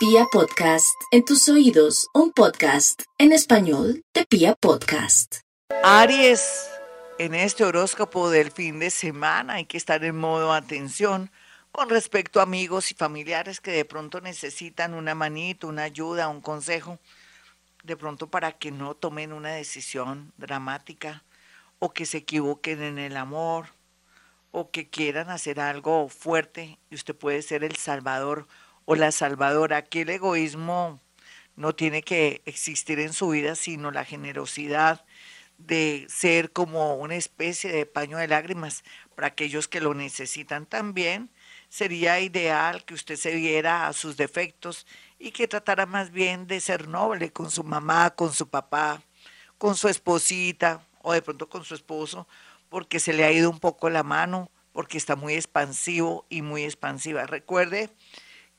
Pia 0.00 0.24
Podcast, 0.32 0.98
en 1.10 1.26
tus 1.26 1.46
oídos, 1.50 2.08
un 2.14 2.32
podcast 2.32 3.02
en 3.18 3.32
español 3.32 4.02
de 4.14 4.24
Pia 4.24 4.54
Podcast. 4.54 5.40
Aries, 5.84 6.70
en 7.18 7.34
este 7.34 7.64
horóscopo 7.64 8.30
del 8.30 8.50
fin 8.50 8.78
de 8.78 8.88
semana 8.88 9.56
hay 9.56 9.66
que 9.66 9.76
estar 9.76 10.02
en 10.02 10.16
modo 10.16 10.54
atención 10.54 11.30
con 11.70 11.90
respecto 11.90 12.40
a 12.40 12.44
amigos 12.44 12.90
y 12.90 12.94
familiares 12.94 13.60
que 13.60 13.72
de 13.72 13.84
pronto 13.84 14.22
necesitan 14.22 14.94
una 14.94 15.14
manito, 15.14 15.68
una 15.68 15.82
ayuda, 15.82 16.28
un 16.28 16.40
consejo, 16.40 16.98
de 17.84 17.94
pronto 17.94 18.26
para 18.30 18.52
que 18.52 18.70
no 18.70 18.94
tomen 18.94 19.34
una 19.34 19.50
decisión 19.50 20.32
dramática 20.38 21.24
o 21.78 21.92
que 21.92 22.06
se 22.06 22.16
equivoquen 22.16 22.82
en 22.82 22.98
el 22.98 23.18
amor 23.18 23.66
o 24.50 24.70
que 24.70 24.88
quieran 24.88 25.28
hacer 25.28 25.60
algo 25.60 26.08
fuerte 26.08 26.78
y 26.88 26.94
usted 26.94 27.14
puede 27.14 27.42
ser 27.42 27.64
el 27.64 27.76
salvador 27.76 28.46
o 28.84 28.94
la 28.96 29.12
salvadora. 29.12 29.78
Aquí 29.78 30.00
el 30.00 30.10
egoísmo 30.10 31.00
no 31.56 31.74
tiene 31.74 32.02
que 32.02 32.42
existir 32.46 33.00
en 33.00 33.12
su 33.12 33.28
vida, 33.28 33.54
sino 33.54 33.90
la 33.90 34.04
generosidad 34.04 35.04
de 35.58 36.06
ser 36.08 36.52
como 36.52 36.94
una 36.96 37.16
especie 37.16 37.70
de 37.70 37.86
paño 37.86 38.16
de 38.16 38.28
lágrimas 38.28 38.82
para 39.14 39.28
aquellos 39.28 39.68
que 39.68 39.80
lo 39.80 39.94
necesitan 39.94 40.66
también. 40.66 41.30
Sería 41.68 42.18
ideal 42.20 42.84
que 42.84 42.94
usted 42.94 43.16
se 43.16 43.34
viera 43.34 43.86
a 43.86 43.92
sus 43.92 44.16
defectos 44.16 44.86
y 45.18 45.32
que 45.32 45.46
tratara 45.46 45.86
más 45.86 46.10
bien 46.10 46.46
de 46.46 46.60
ser 46.60 46.88
noble 46.88 47.32
con 47.32 47.50
su 47.50 47.62
mamá, 47.62 48.10
con 48.10 48.32
su 48.32 48.48
papá, 48.48 49.02
con 49.58 49.76
su 49.76 49.88
esposita 49.88 50.82
o 51.02 51.12
de 51.12 51.22
pronto 51.22 51.48
con 51.48 51.64
su 51.64 51.74
esposo, 51.74 52.26
porque 52.68 52.98
se 53.00 53.12
le 53.12 53.24
ha 53.24 53.32
ido 53.32 53.50
un 53.50 53.60
poco 53.60 53.90
la 53.90 54.02
mano, 54.02 54.50
porque 54.72 54.98
está 54.98 55.16
muy 55.16 55.34
expansivo 55.34 56.24
y 56.30 56.42
muy 56.42 56.64
expansiva. 56.64 57.26
Recuerde 57.26 57.90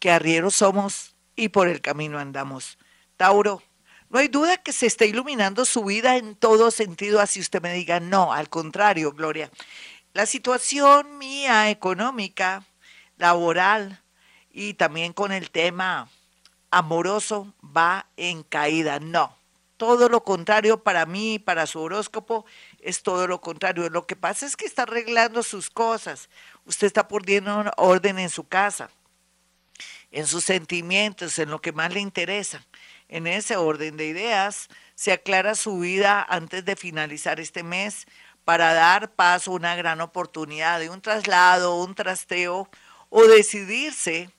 que 0.02 0.12
arrieros 0.12 0.56
somos 0.56 1.16
y 1.36 1.50
por 1.50 1.68
el 1.68 1.80
camino 1.80 2.18
andamos. 2.18 2.80
Tauro, 3.18 3.62
no 4.10 4.18
hay 4.20 4.28
duda 4.28 4.58
que 4.58 4.74
se 4.74 4.88
está 4.88 5.06
iluminando 5.06 5.64
su 5.64 5.86
vida 5.86 6.18
en 6.18 6.36
todo 6.36 6.72
sentido, 6.72 7.22
así 7.22 7.40
usted 7.40 7.62
me 7.62 7.72
diga, 7.72 8.00
no, 8.00 8.34
al 8.34 8.50
contrario, 8.50 9.14
Gloria. 9.14 9.52
La 10.14 10.26
situación 10.26 11.20
mía 11.20 11.70
económica, 11.70 12.66
laboral 13.18 14.02
y 14.50 14.74
también 14.74 15.14
con 15.14 15.32
el 15.32 15.52
tema 15.52 16.10
amoroso 16.72 17.54
va 17.64 18.08
en 18.18 18.42
caída. 18.42 19.00
No, 19.00 19.38
todo 19.78 20.10
lo 20.10 20.24
contrario 20.24 20.82
para 20.82 21.06
mí, 21.06 21.38
para 21.38 21.68
su 21.68 21.80
horóscopo, 21.80 22.44
es 22.80 23.04
todo 23.04 23.28
lo 23.28 23.40
contrario. 23.40 23.88
Lo 23.90 24.08
que 24.08 24.16
pasa 24.16 24.48
es 24.48 24.58
que 24.58 24.66
está 24.66 24.84
arreglando 24.84 25.44
sus 25.44 25.70
cosas. 25.70 26.28
Usted 26.66 26.88
está 26.88 27.08
poniendo 27.08 27.72
orden 27.78 28.18
en 28.18 28.32
su 28.32 28.48
casa, 28.48 28.90
en 30.12 30.28
sus 30.28 30.44
sentimientos, 30.44 31.40
en 31.40 31.50
lo 31.50 31.62
que 31.62 31.72
más 31.72 31.94
le 31.94 32.00
interesa. 32.00 32.66
En 33.08 33.28
ese 33.28 33.58
orden 33.58 33.98
de 33.98 34.06
ideas, 34.08 34.70
se 34.96 35.12
aclara 35.12 35.56
su 35.56 35.80
vida 35.80 36.26
antes 36.30 36.64
de 36.66 36.76
finalizar 36.76 37.40
este 37.40 37.64
mes 37.64 38.06
para 38.46 38.74
dar 38.74 39.12
paso 39.14 39.52
a 39.52 39.56
una 39.56 39.76
gran 39.76 40.02
oportunidad 40.02 40.80
de 40.80 40.90
un 40.90 41.02
traslado, 41.02 41.82
un 41.82 41.96
trasteo 41.96 42.70
o 43.10 43.24
decidirse 43.24 44.30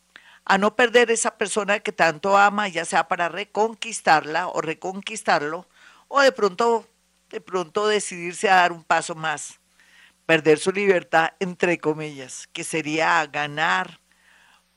a 0.44 0.58
no 0.58 0.74
perder 0.74 1.10
esa 1.10 1.36
persona 1.38 1.80
que 1.80 1.92
tanto 1.92 2.36
ama, 2.36 2.68
ya 2.68 2.84
sea 2.84 3.08
para 3.08 3.28
reconquistarla 3.28 4.48
o 4.48 4.60
reconquistarlo, 4.60 5.68
o 6.08 6.20
de 6.20 6.32
pronto, 6.32 6.86
de 7.30 7.40
pronto 7.40 7.86
decidirse 7.86 8.50
a 8.50 8.56
dar 8.56 8.72
un 8.72 8.82
paso 8.82 9.14
más, 9.14 9.60
perder 10.26 10.58
su 10.58 10.72
libertad, 10.72 11.32
entre 11.38 11.78
comillas, 11.78 12.48
que 12.52 12.64
sería 12.64 13.24
ganar 13.26 14.01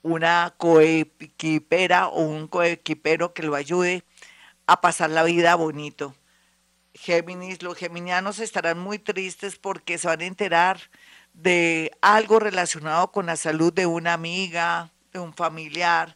una 0.05 0.53
coequipera 0.59 2.09
o 2.09 2.21
un 2.21 2.47
coequipero 2.47 3.33
que 3.33 3.41
lo 3.41 3.55
ayude 3.55 4.03
a 4.67 4.79
pasar 4.79 5.09
la 5.09 5.23
vida 5.23 5.55
bonito. 5.55 6.13
Géminis, 6.93 7.63
los 7.63 7.75
geminianos 7.75 8.37
estarán 8.37 8.77
muy 8.77 8.99
tristes 8.99 9.57
porque 9.57 9.97
se 9.97 10.07
van 10.07 10.21
a 10.21 10.25
enterar 10.25 10.79
de 11.33 11.91
algo 12.01 12.37
relacionado 12.37 13.11
con 13.11 13.25
la 13.25 13.35
salud 13.35 13.73
de 13.73 13.87
una 13.87 14.13
amiga, 14.13 14.91
un 15.15 15.33
familiar 15.33 16.15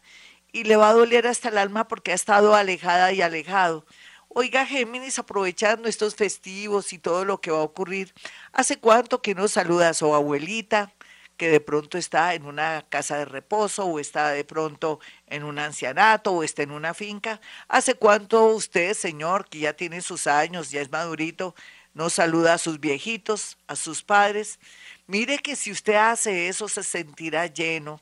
y 0.52 0.66
le 0.66 0.76
va 0.76 0.90
a 0.90 0.94
doler 0.94 1.26
hasta 1.26 1.50
el 1.50 1.58
alma 1.58 1.88
porque 1.88 2.12
ha 2.12 2.16
estado 2.16 2.54
alejada 2.54 3.12
y 3.12 3.24
alejado. 3.24 3.88
Oiga, 4.28 4.68
Géminis, 4.68 5.18
aprovechando 5.18 5.90
estos 5.90 6.14
festivos 6.14 6.94
y 6.94 7.00
todo 7.00 7.26
lo 7.26 7.42
que 7.42 7.50
va 7.50 7.58
a 7.58 7.64
ocurrir, 7.64 8.14
¿hace 8.54 8.78
cuánto 8.78 9.24
que 9.24 9.34
no 9.34 9.48
saluda 9.48 9.90
a 9.90 9.94
su 9.96 10.14
abuelita, 10.14 10.94
que 11.40 11.50
de 11.50 11.62
pronto 11.62 11.98
está 11.98 12.34
en 12.34 12.46
una 12.46 12.86
casa 12.90 13.18
de 13.18 13.24
reposo 13.24 13.86
o 13.86 14.00
está 14.02 14.32
de 14.32 14.44
pronto 14.44 15.00
en 15.26 15.46
un 15.46 15.58
ancianato 15.58 16.34
o 16.34 16.44
está 16.44 16.64
en 16.64 16.72
una 16.72 16.94
finca? 16.94 17.40
¿Hace 17.70 17.96
cuánto 17.96 18.48
usted, 18.48 18.94
señor, 18.94 19.48
que 19.48 19.60
ya 19.60 19.74
tiene 19.74 20.02
sus 20.02 20.28
años, 20.28 20.70
ya 20.70 20.82
es 20.82 20.92
madurito, 20.92 21.56
no 21.94 22.10
saluda 22.10 22.56
a 22.56 22.58
sus 22.58 22.82
viejitos, 22.82 23.58
a 23.68 23.78
sus 23.78 24.04
padres? 24.04 24.60
Mire 25.08 25.40
que 25.40 25.56
si 25.56 25.72
usted 25.72 25.96
hace 25.96 26.50
eso 26.50 26.68
se 26.68 26.84
sentirá 26.84 27.48
lleno, 27.48 28.02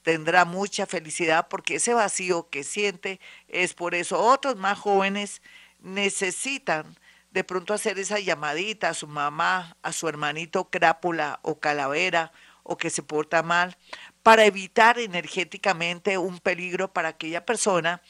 tendrá 0.00 0.46
mucha 0.46 0.86
felicidad 0.86 1.48
porque 1.48 1.74
ese 1.74 1.92
vacío 1.92 2.48
que 2.48 2.64
siente 2.64 3.20
es 3.48 3.74
por 3.74 3.94
eso. 3.94 4.18
Otros 4.18 4.56
más 4.56 4.78
jóvenes 4.78 5.42
necesitan 5.80 6.96
de 7.30 7.44
pronto 7.44 7.74
hacer 7.74 7.98
esa 7.98 8.18
llamadita 8.18 8.88
a 8.88 8.94
su 8.94 9.06
mamá, 9.06 9.76
a 9.82 9.92
su 9.92 10.08
hermanito 10.08 10.70
crápula 10.70 11.40
o 11.42 11.60
calavera 11.60 12.32
o 12.62 12.76
que 12.76 12.90
se 12.90 13.02
porta 13.02 13.42
mal 13.42 13.76
para 14.22 14.44
evitar 14.44 14.98
energéticamente 14.98 16.18
un 16.18 16.38
peligro 16.38 16.92
para 16.92 17.08
aquella 17.08 17.44
persona 17.44 18.02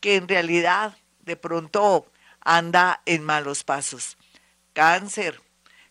que 0.00 0.16
en 0.16 0.28
realidad 0.28 0.96
de 1.20 1.36
pronto 1.36 2.10
anda 2.40 3.02
en 3.06 3.24
malos 3.24 3.64
pasos. 3.64 4.16
Cáncer. 4.72 5.40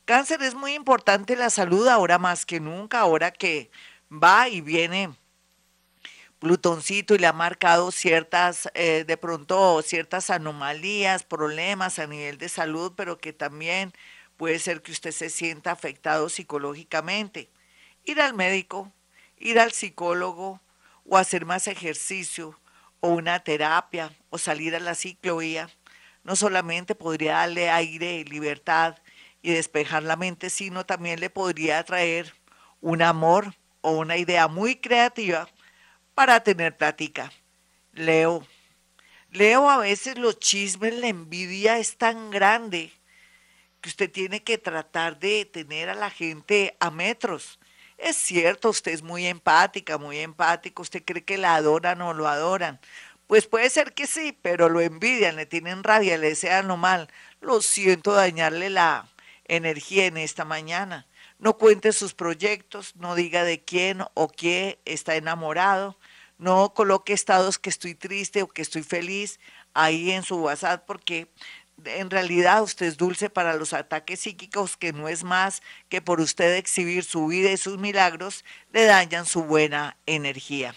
Cáncer 0.05 0.41
es 0.41 0.55
muy 0.55 0.73
importante 0.73 1.35
la 1.35 1.49
salud 1.49 1.87
ahora 1.87 2.17
más 2.17 2.45
que 2.45 2.59
nunca, 2.59 3.01
ahora 3.01 3.31
que 3.31 3.69
va 4.11 4.47
y 4.47 4.61
viene 4.61 5.13
Plutoncito 6.39 7.15
y 7.15 7.17
le 7.17 7.25
ha 7.27 7.33
marcado 7.33 7.91
ciertas, 7.91 8.69
eh, 8.75 9.03
de 9.07 9.17
pronto, 9.17 9.81
ciertas 9.81 10.29
anomalías, 10.29 11.23
problemas 11.23 11.97
a 11.97 12.05
nivel 12.05 12.37
de 12.37 12.47
salud, 12.47 12.93
pero 12.95 13.17
que 13.17 13.33
también 13.33 13.91
puede 14.37 14.59
ser 14.59 14.83
que 14.83 14.91
usted 14.91 15.11
se 15.11 15.31
sienta 15.31 15.71
afectado 15.71 16.29
psicológicamente. 16.29 17.49
Ir 18.07 18.21
al 18.21 18.33
médico, 18.33 18.89
ir 19.37 19.59
al 19.59 19.73
psicólogo 19.73 20.61
o 21.03 21.17
hacer 21.17 21.43
más 21.43 21.67
ejercicio 21.67 22.57
o 23.01 23.09
una 23.09 23.43
terapia 23.43 24.13
o 24.29 24.37
salir 24.37 24.77
a 24.77 24.79
la 24.79 24.95
ciclovía, 24.95 25.69
no 26.23 26.37
solamente 26.37 26.95
podría 26.95 27.33
darle 27.33 27.69
aire 27.69 28.15
y 28.15 28.23
libertad 28.23 28.95
y 29.41 29.51
despejar 29.51 30.03
la 30.03 30.15
mente, 30.15 30.49
sino 30.49 30.85
también 30.85 31.19
le 31.19 31.29
podría 31.29 31.83
traer 31.83 32.33
un 32.79 33.01
amor 33.01 33.53
o 33.81 33.91
una 33.91 34.15
idea 34.15 34.47
muy 34.47 34.77
creativa 34.77 35.49
para 36.15 36.39
tener 36.39 36.77
plática. 36.77 37.33
Leo. 37.91 38.47
Leo, 39.31 39.69
a 39.69 39.79
veces 39.79 40.17
los 40.17 40.39
chismes, 40.39 40.93
la 40.93 41.09
envidia 41.09 41.77
es 41.77 41.97
tan 41.97 42.31
grande 42.31 42.93
que 43.81 43.89
usted 43.89 44.09
tiene 44.09 44.43
que 44.43 44.57
tratar 44.57 45.19
de 45.19 45.43
tener 45.43 45.89
a 45.89 45.93
la 45.93 46.09
gente 46.09 46.77
a 46.79 46.89
metros. 46.89 47.59
Es 47.97 48.15
cierto, 48.15 48.69
usted 48.69 48.91
es 48.91 49.03
muy 49.03 49.25
empática, 49.25 49.97
muy 49.97 50.19
empático, 50.19 50.81
usted 50.83 51.03
cree 51.03 51.23
que 51.23 51.37
la 51.37 51.55
adoran 51.55 52.01
o 52.01 52.13
lo 52.13 52.27
adoran. 52.27 52.79
Pues 53.27 53.47
puede 53.47 53.69
ser 53.69 53.93
que 53.93 54.07
sí, 54.07 54.37
pero 54.41 54.69
lo 54.69 54.81
envidian, 54.81 55.35
le 55.35 55.45
tienen 55.45 55.83
rabia, 55.83 56.17
le 56.17 56.29
desean 56.29 56.67
lo 56.67 56.77
mal. 56.77 57.09
Lo 57.41 57.61
siento 57.61 58.13
dañarle 58.13 58.69
la 58.69 59.07
energía 59.45 60.05
en 60.05 60.17
esta 60.17 60.45
mañana. 60.45 61.07
No 61.39 61.57
cuente 61.57 61.91
sus 61.91 62.13
proyectos, 62.13 62.95
no 62.95 63.15
diga 63.15 63.43
de 63.43 63.63
quién 63.63 64.03
o 64.13 64.29
qué 64.29 64.79
está 64.85 65.15
enamorado 65.15 65.97
no 66.37 66.73
coloque 66.73 67.13
estados 67.13 67.57
que 67.57 67.69
estoy 67.69 67.95
triste 67.95 68.41
o 68.41 68.47
que 68.47 68.61
estoy 68.61 68.83
feliz 68.83 69.39
ahí 69.73 70.11
en 70.11 70.23
su 70.23 70.37
WhatsApp 70.37 70.83
porque 70.85 71.31
en 71.85 72.09
realidad 72.09 72.63
usted 72.63 72.85
es 72.85 72.97
dulce 72.97 73.29
para 73.29 73.55
los 73.55 73.73
ataques 73.73 74.21
psíquicos 74.21 74.77
que 74.77 74.93
no 74.93 75.07
es 75.07 75.23
más 75.23 75.61
que 75.89 76.01
por 76.01 76.19
usted 76.19 76.55
exhibir 76.55 77.03
su 77.03 77.27
vida 77.27 77.51
y 77.51 77.57
sus 77.57 77.77
milagros 77.77 78.43
le 78.71 78.85
dañan 78.85 79.25
su 79.25 79.43
buena 79.43 79.97
energía. 80.05 80.73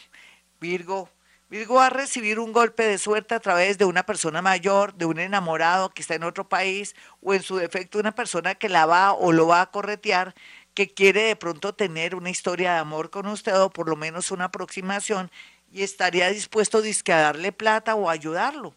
Virgo, 0.61 1.08
Virgo 1.49 1.76
va 1.76 1.87
a 1.87 1.91
recibir 1.91 2.38
un 2.38 2.52
golpe 2.52 2.85
de 2.85 2.99
suerte 2.99 3.35
a 3.35 3.41
través 3.41 3.76
de 3.79 3.85
una 3.85 4.05
persona 4.05 4.41
mayor, 4.43 4.94
de 4.94 5.06
un 5.06 5.19
enamorado 5.19 5.91
que 5.91 6.02
está 6.02 6.14
en 6.14 6.23
otro 6.23 6.49
país 6.49 6.94
o 7.23 7.35
en 7.35 7.43
su 7.43 7.56
defecto 7.56 7.99
una 7.99 8.14
persona 8.14 8.55
que 8.55 8.69
la 8.69 8.87
va 8.87 9.12
o 9.12 9.32
lo 9.32 9.47
va 9.47 9.62
a 9.62 9.70
corretear 9.70 10.35
que 10.75 10.93
quiere 10.94 11.23
de 11.23 11.37
pronto 11.37 11.75
tener 11.75 12.14
una 12.14 12.31
historia 12.31 12.75
de 12.75 12.79
amor 12.79 13.11
con 13.11 13.26
usted 13.26 13.58
o 13.61 13.70
por 13.70 13.88
lo 13.88 13.97
menos 13.97 14.31
una 14.31 14.47
aproximación 14.47 15.31
y 15.73 15.82
estaría 15.82 16.29
dispuesto 16.31 16.79
a 16.79 17.17
darle 17.17 17.52
plata 17.52 17.94
o 17.94 18.08
ayudarlo. 18.11 18.75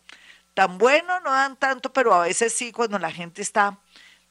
Tan 0.53 0.77
bueno 0.77 1.19
no 1.21 1.31
dan 1.31 1.57
tanto, 1.57 1.91
pero 1.91 2.13
a 2.13 2.23
veces 2.23 2.53
sí 2.53 2.71
cuando 2.71 2.99
la 2.99 3.11
gente 3.11 3.41
está 3.41 3.79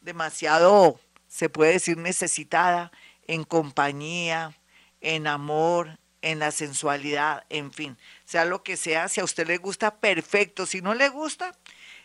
demasiado, 0.00 1.00
se 1.28 1.48
puede 1.48 1.72
decir, 1.72 1.96
necesitada 1.96 2.92
en 3.26 3.44
compañía, 3.44 4.56
en 5.00 5.26
amor, 5.26 5.98
en 6.22 6.38
la 6.38 6.52
sensualidad, 6.52 7.44
en 7.48 7.72
fin, 7.72 7.98
sea 8.24 8.44
lo 8.44 8.62
que 8.62 8.76
sea, 8.76 9.08
si 9.08 9.20
a 9.20 9.24
usted 9.24 9.46
le 9.46 9.58
gusta, 9.58 9.96
perfecto, 9.96 10.66
si 10.66 10.80
no 10.80 10.94
le 10.94 11.08
gusta, 11.08 11.58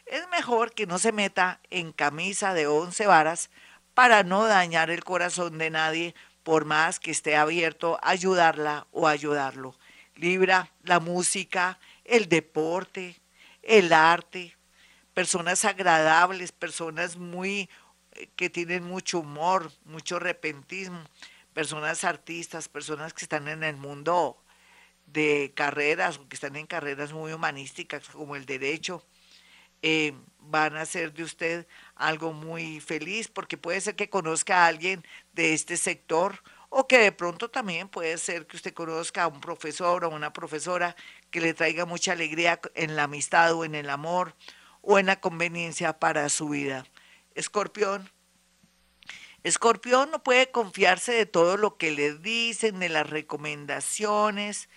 es 0.07 0.27
mejor 0.29 0.73
que 0.73 0.87
no 0.87 0.97
se 0.97 1.11
meta 1.11 1.59
en 1.69 1.91
camisa 1.91 2.53
de 2.53 2.65
once 2.65 3.05
varas 3.05 3.51
para 3.93 4.23
no 4.23 4.45
dañar 4.45 4.89
el 4.89 5.03
corazón 5.03 5.57
de 5.57 5.69
nadie, 5.69 6.15
por 6.43 6.65
más 6.65 6.99
que 6.99 7.11
esté 7.11 7.35
abierto 7.35 7.99
a 8.01 8.11
ayudarla 8.11 8.87
o 8.91 9.07
ayudarlo. 9.07 9.77
Libra, 10.15 10.71
la 10.81 10.99
música, 10.99 11.77
el 12.05 12.29
deporte, 12.29 13.19
el 13.67 13.93
arte, 13.93 14.55
personas 15.13 15.65
agradables, 15.65 16.51
personas 16.51 17.17
muy 17.17 17.69
eh, 18.13 18.29
que 18.35 18.49
tienen 18.49 18.83
mucho 18.83 19.19
humor, 19.19 19.71
mucho 19.85 20.19
repentismo, 20.19 21.03
personas 21.53 22.03
artistas, 22.03 22.69
personas 22.69 23.13
que 23.13 23.25
están 23.25 23.47
en 23.47 23.63
el 23.63 23.75
mundo 23.75 24.37
de 25.05 25.51
carreras, 25.55 26.19
que 26.29 26.35
están 26.35 26.55
en 26.55 26.67
carreras 26.67 27.13
muy 27.13 27.33
humanísticas 27.33 28.07
como 28.09 28.35
el 28.35 28.45
derecho, 28.45 29.03
eh, 29.81 30.13
van 30.39 30.77
a 30.77 30.81
hacer 30.81 31.13
de 31.13 31.23
usted 31.23 31.67
algo 31.95 32.33
muy 32.33 32.79
feliz, 32.79 33.27
porque 33.27 33.57
puede 33.57 33.81
ser 33.81 33.95
que 33.95 34.09
conozca 34.09 34.63
a 34.63 34.67
alguien 34.67 35.03
de 35.33 35.53
este 35.53 35.77
sector 35.77 36.41
o 36.69 36.87
que 36.87 36.99
de 36.99 37.11
pronto 37.11 37.49
también 37.49 37.87
puede 37.89 38.17
ser 38.17 38.47
que 38.47 38.57
usted 38.57 38.73
conozca 38.73 39.23
a 39.23 39.27
un 39.27 39.41
profesor 39.41 40.05
o 40.05 40.09
una 40.09 40.33
profesora 40.33 40.95
que 41.31 41.41
le 41.41 41.53
traiga 41.53 41.85
mucha 41.85 42.13
alegría 42.13 42.59
en 42.75 42.95
la 42.95 43.03
amistad 43.03 43.53
o 43.53 43.65
en 43.65 43.75
el 43.75 43.89
amor 43.89 44.35
o 44.81 44.99
en 44.99 45.07
la 45.07 45.19
conveniencia 45.19 45.99
para 45.99 46.29
su 46.29 46.49
vida. 46.49 46.85
Escorpión. 47.35 48.09
Escorpión 49.43 50.11
no 50.11 50.23
puede 50.23 50.51
confiarse 50.51 51.13
de 51.13 51.25
todo 51.25 51.57
lo 51.57 51.77
que 51.77 51.91
le 51.91 52.13
dicen, 52.17 52.79
de 52.79 52.89
las 52.89 53.09
recomendaciones. 53.09 54.69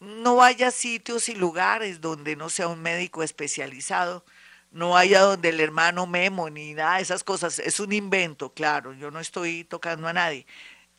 No 0.00 0.36
vaya 0.36 0.70
sitios 0.70 1.28
y 1.28 1.34
lugares 1.34 2.00
donde 2.00 2.36
no 2.36 2.48
sea 2.48 2.68
un 2.68 2.82
médico 2.82 3.22
especializado. 3.22 4.24
No 4.70 4.90
vaya 4.90 5.20
donde 5.20 5.50
el 5.50 5.60
hermano 5.60 6.06
Memo 6.06 6.50
ni 6.50 6.74
nada 6.74 6.96
de 6.96 7.02
esas 7.02 7.24
cosas. 7.24 7.58
Es 7.58 7.78
un 7.78 7.92
invento, 7.92 8.52
claro. 8.52 8.94
Yo 8.94 9.10
no 9.10 9.20
estoy 9.20 9.64
tocando 9.64 10.08
a 10.08 10.12
nadie 10.12 10.46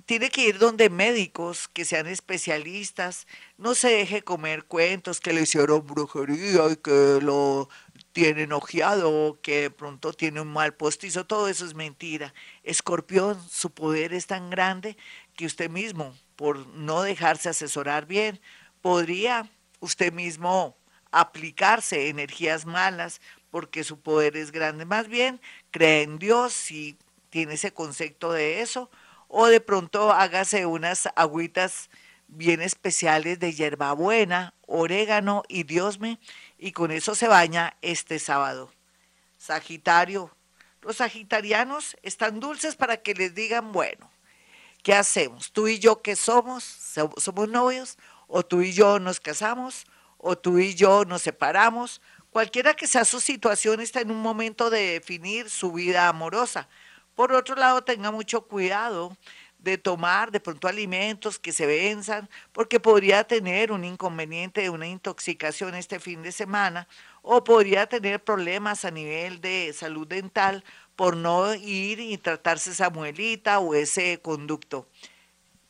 tiene 0.06 0.30
que 0.30 0.48
ir 0.48 0.60
donde 0.60 0.90
médicos 0.90 1.68
que 1.68 1.86
sean 1.86 2.08
especialistas, 2.08 3.28
no 3.58 3.76
se 3.76 3.90
deje 3.90 4.22
comer 4.22 4.66
cuentos 4.66 5.20
que 5.20 5.34
le 5.34 5.42
hicieron 5.42 5.86
brujería 5.86 6.70
y 6.72 6.76
que 6.76 7.20
lo 7.22 7.70
tienen 8.12 8.52
ojeado, 8.54 9.40
que 9.42 9.72
pronto 9.72 10.14
tiene 10.14 10.42
un 10.42 10.52
mal 10.52 10.74
postizo, 10.74 11.26
todo 11.26 11.48
eso 11.48 11.66
es 11.66 11.74
mentira. 11.74 12.34
Escorpión, 12.64 13.40
su 13.50 13.72
poder 13.72 14.14
es 14.14 14.28
tan 14.28 14.50
grande 14.50 14.98
que 15.36 15.46
usted 15.46 15.70
mismo, 15.70 16.16
por 16.36 16.68
no 16.68 17.02
dejarse 17.02 17.50
asesorar 17.50 18.06
bien, 18.06 18.40
podría 18.82 19.50
usted 19.80 20.12
mismo 20.12 20.78
aplicarse 21.12 22.10
energías 22.10 22.66
malas 22.66 23.22
porque 23.52 23.84
su 23.84 24.00
poder 24.00 24.36
es 24.36 24.52
grande. 24.52 24.86
Más 24.86 25.08
bien, 25.08 25.40
cree 25.72 26.04
en 26.04 26.20
Dios 26.20 26.54
si 26.54 26.98
tiene 27.30 27.54
ese 27.54 27.72
concepto 27.72 28.32
de 28.32 28.62
eso 28.62 28.90
o 29.36 29.48
de 29.48 29.60
pronto 29.60 30.12
hágase 30.12 30.68
unas 30.68 31.10
agüitas 31.16 31.90
bien 32.28 32.62
especiales 32.62 33.40
de 33.40 33.52
hierbabuena, 33.52 34.54
orégano 34.68 35.42
y 35.48 35.64
diosme, 35.64 36.20
y 36.60 36.72
con 36.72 36.92
eso 36.92 37.16
se 37.16 37.28
baña 37.28 37.76
este 37.82 38.20
sábado. 38.20 38.72
Sagitario, 39.40 40.30
los 40.82 40.98
sagitarianos 40.98 41.98
están 42.04 42.40
dulces 42.40 42.76
para 42.76 42.98
que 42.98 43.16
les 43.16 43.34
digan, 43.34 43.72
bueno, 43.72 44.12
¿qué 44.84 44.94
hacemos? 44.94 45.52
¿Tú 45.52 45.68
y 45.68 45.80
yo 45.80 46.04
qué 46.04 46.16
somos? 46.16 46.64
¿Somos 46.64 47.50
novios? 47.50 47.98
¿O 48.28 48.44
tú 48.44 48.62
y 48.62 48.72
yo 48.72 49.00
nos 49.00 49.20
casamos? 49.20 49.86
¿O 50.20 50.38
tú 50.38 50.60
y 50.60 50.76
yo 50.76 51.06
nos 51.06 51.24
separamos? 51.24 52.02
Cualquiera 52.30 52.76
que 52.76 52.86
sea 52.86 53.04
su 53.04 53.20
situación 53.20 53.80
está 53.80 54.00
en 54.02 54.12
un 54.12 54.22
momento 54.22 54.70
de 54.70 54.92
definir 54.92 55.50
su 55.50 55.72
vida 55.72 56.08
amorosa. 56.08 56.70
Por 57.16 57.34
otro 57.34 57.56
lado, 57.56 57.84
tenga 57.84 58.12
mucho 58.12 58.48
cuidado 58.48 59.16
de 59.64 59.78
tomar 59.78 60.30
de 60.32 60.42
pronto 60.42 60.68
alimentos 60.68 61.40
que 61.40 61.54
se 61.54 61.66
venzan, 61.66 62.30
porque 62.52 62.82
podría 62.82 63.24
tener 63.24 63.72
un 63.72 63.86
inconveniente 63.86 64.62
de 64.62 64.70
una 64.70 64.88
intoxicación 64.88 65.74
este 65.76 66.02
fin 66.02 66.22
de 66.22 66.34
semana 66.34 66.88
o 67.22 67.46
podría 67.46 67.88
tener 67.88 68.22
problemas 68.22 68.84
a 68.84 68.92
nivel 68.92 69.40
de 69.40 69.72
salud 69.74 70.06
dental 70.06 70.66
por 70.98 71.16
no 71.16 71.56
ir 71.56 72.02
y 72.02 72.18
tratarse 72.18 72.72
esa 72.72 72.90
muelita 72.90 73.60
o 73.60 73.74
ese 73.74 74.20
conducto. 74.22 74.86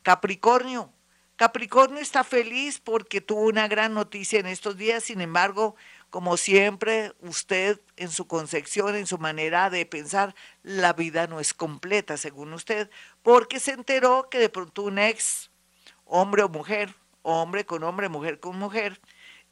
Capricornio. 0.02 0.92
Capricornio 1.36 2.00
está 2.00 2.24
feliz 2.24 2.80
porque 2.80 3.22
tuvo 3.22 3.42
una 3.42 3.68
gran 3.68 3.94
noticia 3.94 4.40
en 4.40 4.48
estos 4.48 4.76
días, 4.76 5.04
sin 5.04 5.22
embargo, 5.22 5.76
como 6.14 6.38
siempre, 6.38 7.12
usted 7.22 7.82
en 7.98 8.12
su 8.12 8.28
concepción, 8.28 8.96
en 8.96 9.08
su 9.08 9.18
manera 9.18 9.72
de 9.72 9.84
pensar, 9.88 10.36
la 10.62 10.94
vida 10.94 11.26
no 11.26 11.40
es 11.40 11.56
completa, 11.56 12.18
según 12.18 12.54
usted, 12.54 12.92
porque 13.24 13.60
se 13.60 13.72
enteró 13.72 14.30
que 14.30 14.38
de 14.38 14.50
pronto 14.50 14.84
un 14.84 15.00
ex, 15.00 15.50
hombre 16.06 16.44
o 16.44 16.50
mujer, 16.50 16.94
hombre 17.24 17.66
con 17.66 17.82
hombre, 17.82 18.10
mujer 18.10 18.40
con 18.40 18.60
mujer, 18.60 19.02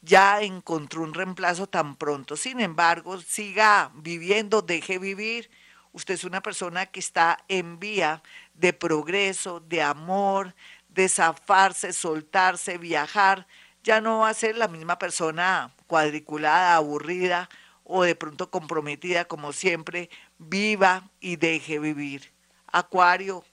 ya 0.02 0.40
encontró 0.40 1.02
un 1.02 1.14
reemplazo 1.14 1.66
tan 1.66 1.96
pronto. 1.96 2.36
Sin 2.36 2.60
embargo, 2.60 3.20
siga 3.20 3.90
viviendo, 3.96 4.62
deje 4.62 5.00
vivir. 5.00 5.50
Usted 5.90 6.14
es 6.14 6.22
una 6.22 6.42
persona 6.42 6.86
que 6.86 7.00
está 7.00 7.38
en 7.48 7.80
vía 7.80 8.22
de 8.54 8.72
progreso, 8.72 9.58
de 9.58 9.82
amor, 9.82 10.54
de 10.90 11.08
zafarse, 11.08 11.92
soltarse, 11.92 12.78
viajar. 12.78 13.48
Ya 13.82 14.00
no 14.00 14.20
va 14.20 14.28
a 14.28 14.34
ser 14.34 14.56
la 14.56 14.68
misma 14.68 14.96
persona 15.00 15.74
cuadriculada, 15.92 16.76
aburrida 16.76 17.50
o 17.84 18.02
de 18.02 18.14
pronto 18.14 18.50
comprometida 18.50 19.26
como 19.26 19.52
siempre, 19.52 20.08
viva 20.38 21.10
y 21.20 21.36
deje 21.36 21.78
vivir. 21.78 22.32
Acuario, 22.66 23.44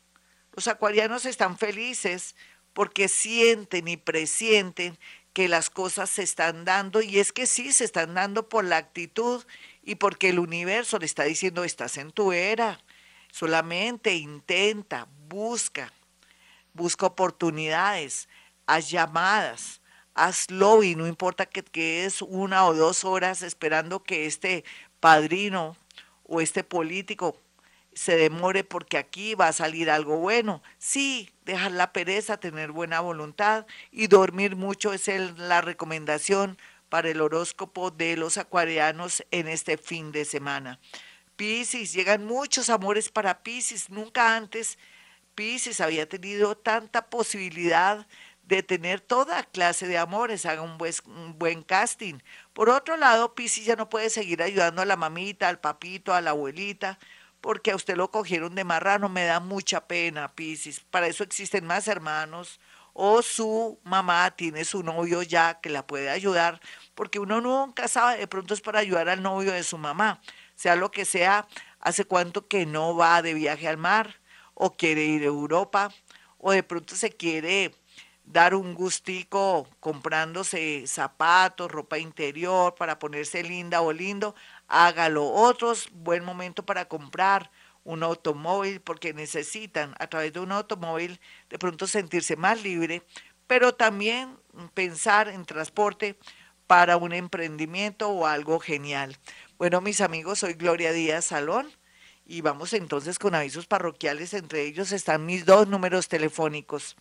los 0.54 0.70
acuarianos 0.70 1.26
están 1.26 1.58
felices 1.58 2.38
porque 2.72 3.10
sienten 3.10 3.90
y 3.90 3.98
presienten 3.98 4.98
que 5.34 5.50
las 5.50 5.70
cosas 5.70 6.10
se 6.10 6.24
están 6.24 6.64
dando 6.64 7.02
y 7.02 7.20
es 7.20 7.34
que 7.34 7.46
sí, 7.46 7.74
se 7.74 7.84
están 7.84 8.14
dando 8.14 8.48
por 8.48 8.64
la 8.64 8.78
actitud 8.78 9.44
y 9.84 9.96
porque 9.96 10.30
el 10.30 10.40
universo 10.40 10.98
le 10.98 11.08
está 11.08 11.26
diciendo, 11.26 11.66
estás 11.66 11.98
en 11.98 12.10
tu 12.10 12.32
era, 12.32 12.80
solamente 13.34 14.16
intenta, 14.16 15.10
busca, 15.28 15.92
busca 16.72 17.06
oportunidades, 17.08 18.30
haz 18.66 18.90
llamadas, 18.90 19.82
hazlo 20.14 20.84
y 20.84 20.96
no 20.96 21.08
importa 21.08 21.46
que 21.46 21.64
quedes 21.64 22.22
una 22.22 22.66
o 22.66 22.74
dos 22.74 23.04
horas 23.04 23.42
esperando 23.42 24.04
que 24.04 24.26
este 24.26 24.64
padrino 25.00 25.78
o 26.24 26.42
este 26.42 26.64
político 26.64 27.38
se 27.94 28.16
demore 28.16 28.64
porque 28.64 28.98
aquí 28.98 29.36
va 29.36 29.48
a 29.48 29.54
salir 29.54 29.90
algo 29.90 30.18
bueno. 30.18 30.62
Sí, 30.78 31.30
dejar 31.46 31.72
la 31.72 31.92
pereza, 31.92 32.38
tener 32.38 32.72
buena 32.72 33.02
voluntad 33.02 33.66
y 33.92 34.08
dormir 34.08 34.56
mucho 34.56 34.94
es 34.94 35.08
la 35.38 35.62
recomendación 35.62 36.58
para 36.90 37.10
el 37.10 37.22
horóscopo 37.22 37.92
de 37.92 38.18
los 38.18 38.38
acuarianos 38.38 39.24
en 39.32 39.48
este 39.48 39.78
fin 39.78 40.12
de 40.12 40.26
semana. 40.26 40.80
Piscis, 41.36 41.94
llegan 41.94 42.26
muchos 42.26 42.70
amores 42.70 43.10
para 43.10 43.44
Piscis. 43.44 43.90
Nunca 43.90 44.36
antes 44.36 44.78
Piscis 45.36 45.80
había 45.80 46.08
tenido 46.08 46.58
tanta 46.58 47.10
posibilidad 47.10 48.06
de 48.50 48.64
tener 48.64 49.00
toda 49.00 49.44
clase 49.44 49.88
de 49.88 50.00
amores, 50.00 50.48
haga 50.48 50.64
un 50.64 50.80
buen, 50.80 50.92
un 51.06 51.38
buen 51.38 51.62
casting. 51.62 52.16
Por 52.52 52.72
otro 52.72 52.98
lado, 52.98 53.36
Piscis 53.36 53.66
ya 53.66 53.76
no 53.76 53.90
puede 53.90 54.10
seguir 54.10 54.42
ayudando 54.42 54.82
a 54.82 54.86
la 54.86 54.96
mamita, 54.96 55.48
al 55.48 55.60
papito, 55.60 56.16
a 56.16 56.22
la 56.22 56.32
abuelita, 56.32 56.98
porque 57.42 57.70
a 57.70 57.76
usted 57.76 57.96
lo 57.96 58.10
cogieron 58.10 58.56
de 58.56 58.64
marrano, 58.64 59.08
me 59.08 59.24
da 59.26 59.40
mucha 59.40 59.88
pena, 59.88 60.34
Piscis. 60.34 60.80
Para 60.80 61.06
eso 61.06 61.24
existen 61.24 61.64
más 61.64 61.88
hermanos, 61.88 62.60
o 62.94 63.22
su 63.22 63.80
mamá 63.84 64.32
tiene 64.32 64.66
su 64.66 64.82
novio 64.82 65.22
ya 65.22 65.62
que 65.62 65.70
la 65.70 65.86
puede 65.86 66.10
ayudar, 66.10 66.60
porque 66.96 67.20
uno 67.20 67.42
nunca 67.42 67.88
sabe, 67.88 68.18
de 68.18 68.28
pronto 68.28 68.56
es 68.56 68.62
para 68.62 68.80
ayudar 68.80 69.10
al 69.10 69.22
novio 69.22 69.52
de 69.52 69.62
su 69.62 69.78
mamá, 69.78 70.22
sea 70.56 70.76
lo 70.76 70.90
que 70.90 71.06
sea, 71.06 71.48
hace 71.80 72.04
cuánto 72.04 72.48
que 72.48 72.66
no 72.66 72.96
va 72.96 73.22
de 73.22 73.36
viaje 73.36 73.68
al 73.68 73.78
mar, 73.78 74.20
o 74.56 74.76
quiere 74.76 75.04
ir 75.06 75.22
a 75.22 75.26
Europa, 75.26 75.94
o 76.40 76.52
de 76.52 76.64
pronto 76.64 76.96
se 76.96 77.12
quiere 77.12 77.76
dar 78.30 78.54
un 78.54 78.76
gustico 78.76 79.68
comprándose 79.80 80.86
zapatos, 80.86 81.72
ropa 81.72 81.98
interior 81.98 82.76
para 82.76 83.00
ponerse 83.00 83.42
linda 83.42 83.82
o 83.82 83.92
lindo, 83.92 84.36
hágalo. 84.68 85.26
Otros, 85.26 85.90
buen 85.92 86.24
momento 86.24 86.64
para 86.64 86.86
comprar 86.86 87.50
un 87.84 88.04
automóvil 88.04 88.82
porque 88.82 89.14
necesitan 89.16 89.96
a 90.00 90.08
través 90.08 90.32
de 90.32 90.42
un 90.42 90.52
automóvil 90.52 91.20
de 91.50 91.58
pronto 91.58 91.88
sentirse 91.88 92.36
más 92.36 92.62
libre, 92.62 93.02
pero 93.48 93.74
también 93.74 94.38
pensar 94.76 95.28
en 95.28 95.44
transporte 95.44 96.16
para 96.68 96.98
un 96.98 97.14
emprendimiento 97.14 98.10
o 98.10 98.28
algo 98.28 98.60
genial. 98.60 99.18
Bueno, 99.58 99.82
mis 99.82 100.02
amigos, 100.02 100.38
soy 100.40 100.54
Gloria 100.54 100.92
Díaz 100.92 101.26
Salón 101.26 101.68
y 102.28 102.42
vamos 102.42 102.74
entonces 102.74 103.18
con 103.18 103.34
avisos 103.34 103.66
parroquiales. 103.66 104.36
Entre 104.36 104.66
ellos 104.66 104.92
están 104.92 105.26
mis 105.26 105.48
dos 105.48 105.68
números 105.68 106.08
telefónicos. 106.08 106.96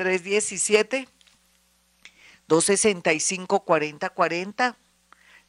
317 0.00 1.06
265-4040, 2.50 4.76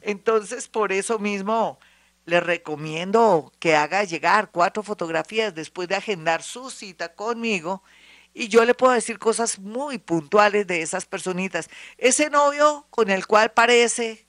Entonces, 0.00 0.68
por 0.68 0.92
eso 0.92 1.18
mismo 1.18 1.78
le 2.26 2.40
recomiendo 2.40 3.52
que 3.58 3.74
haga 3.76 4.04
llegar 4.04 4.50
cuatro 4.50 4.82
fotografías 4.82 5.54
después 5.54 5.88
de 5.88 5.96
agendar 5.96 6.42
su 6.42 6.70
cita 6.70 7.14
conmigo 7.14 7.82
y 8.32 8.48
yo 8.48 8.64
le 8.64 8.74
puedo 8.74 8.92
decir 8.92 9.18
cosas 9.18 9.58
muy 9.58 9.98
puntuales 9.98 10.66
de 10.66 10.82
esas 10.82 11.06
personitas. 11.06 11.68
Ese 11.98 12.30
novio 12.30 12.86
con 12.90 13.10
el 13.10 13.26
cual 13.26 13.52
parece 13.52 14.26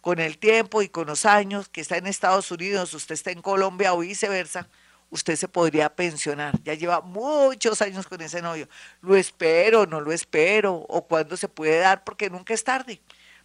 con 0.00 0.18
el 0.20 0.38
tiempo 0.38 0.82
y 0.82 0.88
con 0.88 1.06
los 1.06 1.24
años 1.26 1.68
que 1.68 1.80
está 1.80 1.96
en 1.96 2.06
Estados 2.06 2.50
Unidos, 2.50 2.94
usted 2.94 3.14
está 3.14 3.30
en 3.30 3.42
Colombia 3.42 3.94
o 3.94 3.98
viceversa, 3.98 4.68
usted 5.12 5.36
se 5.36 5.46
podría 5.46 5.94
pensionar. 5.94 6.58
Ya 6.64 6.74
lleva 6.74 7.02
muchos 7.02 7.82
años 7.82 8.06
con 8.06 8.20
ese 8.22 8.42
novio. 8.42 8.68
Lo 9.02 9.14
espero, 9.14 9.86
no 9.86 10.00
lo 10.00 10.10
espero, 10.10 10.74
o 10.74 11.06
cuándo 11.06 11.36
se 11.36 11.48
puede 11.48 11.78
dar, 11.78 12.02
porque 12.02 12.30
nunca 12.30 12.54
es 12.54 12.64
tarde. 12.64 13.00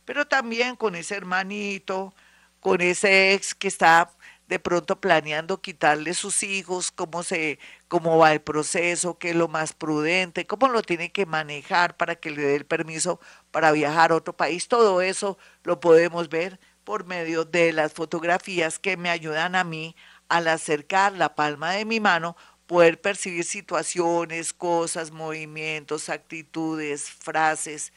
Pero 0.06 0.26
también 0.26 0.78
con 0.78 0.96
ese 0.96 1.16
hermanito, 1.16 2.14
con 2.62 2.82
ese 2.82 3.34
ex 3.34 3.54
que 3.54 3.68
está 3.68 4.10
de 4.48 4.60
pronto 4.60 5.02
planeando 5.02 5.62
quitarle 5.62 6.14
sus 6.14 6.42
hijos, 6.44 6.92
cómo 6.92 7.22
se, 7.24 7.60
cómo 7.90 8.18
va 8.18 8.32
el 8.32 8.42
proceso, 8.42 9.18
qué 9.20 9.32
es 9.32 9.36
lo 9.36 9.50
más 9.50 9.74
prudente, 9.74 10.48
cómo 10.48 10.70
lo 10.70 10.82
tiene 10.82 11.12
que 11.12 11.26
manejar 11.26 11.98
para 11.98 12.16
que 12.16 12.32
le 12.32 12.42
dé 12.44 12.56
el 12.56 12.66
permiso 12.66 13.20
para 13.52 13.74
viajar 13.74 14.12
a 14.12 14.16
otro 14.16 14.38
país. 14.38 14.70
Todo 14.70 15.02
eso 15.02 15.38
lo 15.64 15.82
podemos 15.82 16.30
ver 16.30 16.60
por 16.86 17.06
medio 17.06 17.44
de 17.44 17.74
las 17.74 17.92
fotografías 17.92 18.80
que 18.80 18.96
me 18.96 19.10
ayudan 19.10 19.56
a 19.56 19.66
mí 19.66 19.98
al 20.30 20.48
acercar 20.48 21.14
la 21.14 21.36
palma 21.36 21.72
de 21.74 21.86
mi 21.86 22.00
mano, 22.00 22.36
poder 22.68 23.00
percibir 23.02 23.46
situaciones, 23.46 24.54
cosas, 24.54 25.12
movimientos, 25.12 26.10
actitudes, 26.10 27.10
frases 27.10 27.94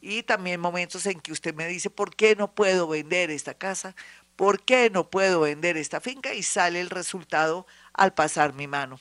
y 0.00 0.22
también 0.24 0.60
momentos 0.60 1.06
en 1.06 1.20
que 1.20 1.32
usted 1.32 1.54
me 1.54 1.66
dice, 1.68 1.90
¿por 1.90 2.14
qué 2.14 2.36
no 2.36 2.54
puedo 2.54 2.88
vender 2.88 3.30
esta 3.30 3.54
casa? 3.54 3.94
¿Por 4.36 4.62
qué 4.64 4.90
no 4.90 5.10
puedo 5.10 5.40
vender 5.40 5.76
esta 5.76 6.00
finca? 6.00 6.34
Y 6.34 6.42
sale 6.42 6.80
el 6.80 6.90
resultado 6.90 7.66
al 7.92 8.14
pasar 8.14 8.54
mi 8.54 8.66
mano. 8.66 8.98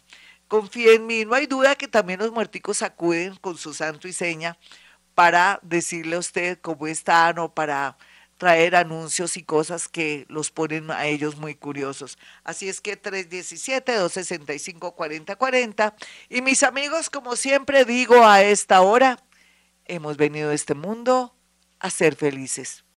Confíe 0.47 0.95
en 0.95 1.07
mí, 1.07 1.25
no 1.25 1.33
hay 1.33 1.47
duda 1.47 1.75
que 1.75 1.87
también 1.87 2.19
los 2.19 2.31
muerticos 2.31 2.81
acuden 2.81 3.35
con 3.37 3.57
su 3.57 3.73
santo 3.73 4.07
y 4.07 4.13
seña 4.13 4.57
para 5.15 5.59
decirle 5.63 6.17
a 6.17 6.19
usted 6.19 6.59
cómo 6.61 6.87
están 6.87 7.39
o 7.39 7.53
para 7.53 7.97
traer 8.41 8.75
anuncios 8.75 9.37
y 9.37 9.43
cosas 9.43 9.87
que 9.87 10.25
los 10.27 10.49
ponen 10.49 10.89
a 10.89 11.05
ellos 11.05 11.37
muy 11.37 11.53
curiosos. 11.53 12.17
Así 12.43 12.67
es 12.67 12.81
que 12.81 12.99
317-265-4040. 12.99 15.93
Y 16.27 16.41
mis 16.41 16.63
amigos, 16.63 17.11
como 17.11 17.35
siempre 17.35 17.85
digo 17.85 18.25
a 18.25 18.41
esta 18.41 18.81
hora, 18.81 19.23
hemos 19.85 20.17
venido 20.17 20.49
a 20.49 20.55
este 20.55 20.73
mundo 20.73 21.35
a 21.77 21.91
ser 21.91 22.15
felices. 22.15 22.83